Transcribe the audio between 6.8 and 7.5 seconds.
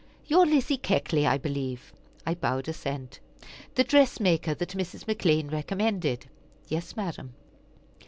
madam."